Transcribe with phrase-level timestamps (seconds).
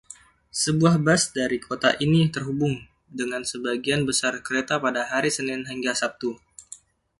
[0.63, 2.73] Sebuah bus dari kota ini terhubung
[3.19, 6.31] dengan sebagian besar kereta pada hari Senin hingga Sabtu.